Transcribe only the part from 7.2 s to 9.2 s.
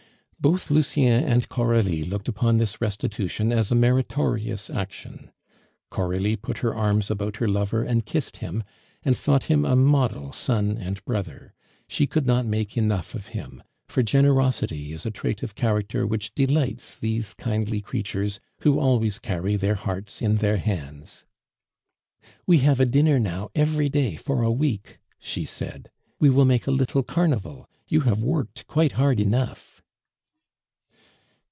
her lover and kissed him, and